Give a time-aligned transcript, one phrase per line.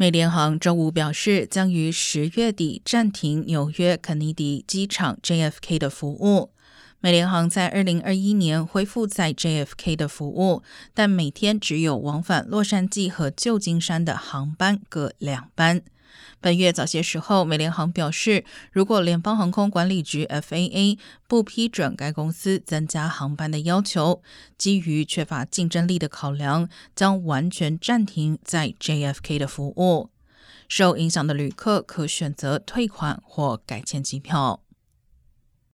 [0.00, 6.52] 美联航周五表示，将于十月底暂停纽约肯尼迪机场 JFK 的服务。
[7.00, 15.80] 美联航在二零二一年恢复在 JFK 的服务，但每天只有往返洛杉矶和旧金山的航班各两班。
[16.40, 24.20] 本月早些时候，美联航表示，如果联邦航空管理局 FAA 不批准该公司增加航班的要求，
[24.56, 30.10] 基于缺乏竞争力的考量，将完全暂停在 JFK 的服务。
[30.68, 34.60] 受影响的旅客可选择退款或改签机票。